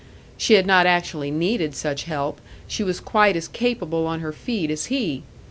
She 0.35 0.55
had 0.55 0.65
not 0.65 0.87
actually 0.87 1.29
needed 1.29 1.75
such 1.75 2.05
help, 2.05 2.41
she 2.67 2.83
was 2.83 2.99
quite 2.99 3.35
as 3.35 3.47
capable 3.47 4.07
on 4.07 4.19
her 4.21 4.33
feet 4.33 4.71
as 4.71 4.85
he! 4.87 5.21